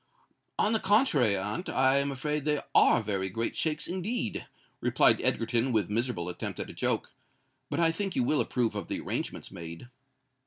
"On 0.57 0.73
the 0.73 0.79
contrary, 0.79 1.37
aunt, 1.37 1.69
I 1.69 1.99
am 1.99 2.09
afraid 2.11 2.43
they 2.43 2.59
are 2.73 3.03
very 3.03 3.29
great 3.29 3.55
shakes 3.55 3.85
indeed," 3.85 4.47
replied 4.79 5.21
Egerton, 5.21 5.71
with 5.71 5.91
miserable 5.91 6.27
attempt 6.27 6.59
at 6.59 6.71
a 6.71 6.73
joke. 6.73 7.13
"But 7.69 7.79
I 7.79 7.91
think 7.91 8.15
you 8.15 8.23
will 8.23 8.41
approve 8.41 8.73
of 8.73 8.87
the 8.87 8.99
arrangements 8.99 9.51
made." 9.51 9.89